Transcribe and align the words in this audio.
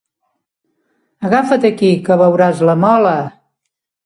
Agafa't 1.29 1.67
aquí, 1.71 1.93
que 2.09 2.19
veuràs 2.23 2.65
la 2.71 2.77
mola. 2.87 3.17